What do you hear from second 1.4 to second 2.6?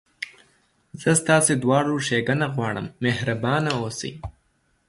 دواړو ښېګڼه